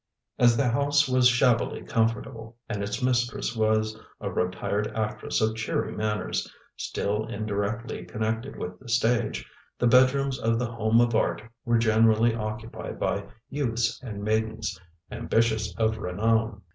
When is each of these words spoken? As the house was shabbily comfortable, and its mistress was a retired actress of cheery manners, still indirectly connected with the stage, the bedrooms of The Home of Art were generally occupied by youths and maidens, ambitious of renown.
As 0.39 0.57
the 0.57 0.67
house 0.67 1.07
was 1.07 1.27
shabbily 1.27 1.83
comfortable, 1.83 2.57
and 2.67 2.81
its 2.81 3.03
mistress 3.03 3.55
was 3.55 3.95
a 4.19 4.31
retired 4.31 4.87
actress 4.97 5.41
of 5.41 5.55
cheery 5.55 5.95
manners, 5.95 6.51
still 6.75 7.27
indirectly 7.27 8.05
connected 8.05 8.55
with 8.55 8.79
the 8.79 8.89
stage, 8.89 9.47
the 9.77 9.85
bedrooms 9.85 10.39
of 10.39 10.57
The 10.57 10.71
Home 10.71 11.01
of 11.01 11.13
Art 11.13 11.43
were 11.65 11.77
generally 11.77 12.33
occupied 12.33 12.99
by 12.99 13.27
youths 13.47 14.01
and 14.01 14.23
maidens, 14.23 14.75
ambitious 15.11 15.71
of 15.77 15.99
renown. 15.99 16.63